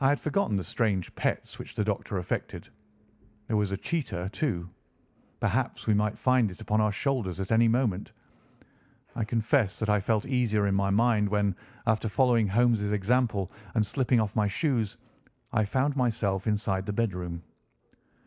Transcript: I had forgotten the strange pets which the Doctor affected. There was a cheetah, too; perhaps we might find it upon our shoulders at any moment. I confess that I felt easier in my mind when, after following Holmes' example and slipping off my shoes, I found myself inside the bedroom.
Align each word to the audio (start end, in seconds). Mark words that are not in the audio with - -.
I 0.00 0.08
had 0.08 0.18
forgotten 0.18 0.56
the 0.56 0.64
strange 0.64 1.14
pets 1.14 1.58
which 1.58 1.74
the 1.74 1.84
Doctor 1.84 2.16
affected. 2.16 2.70
There 3.48 3.56
was 3.58 3.70
a 3.70 3.76
cheetah, 3.76 4.30
too; 4.32 4.70
perhaps 5.40 5.86
we 5.86 5.92
might 5.92 6.16
find 6.16 6.50
it 6.50 6.62
upon 6.62 6.80
our 6.80 6.90
shoulders 6.90 7.38
at 7.38 7.52
any 7.52 7.68
moment. 7.68 8.12
I 9.14 9.24
confess 9.26 9.78
that 9.78 9.90
I 9.90 10.00
felt 10.00 10.24
easier 10.24 10.66
in 10.66 10.74
my 10.74 10.88
mind 10.88 11.28
when, 11.28 11.54
after 11.86 12.08
following 12.08 12.48
Holmes' 12.48 12.90
example 12.92 13.52
and 13.74 13.84
slipping 13.84 14.20
off 14.22 14.34
my 14.34 14.46
shoes, 14.48 14.96
I 15.52 15.66
found 15.66 15.96
myself 15.96 16.46
inside 16.46 16.86
the 16.86 16.94
bedroom. 16.94 17.42